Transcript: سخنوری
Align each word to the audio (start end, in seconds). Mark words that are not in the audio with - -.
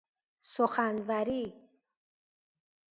سخنوری 0.53 1.53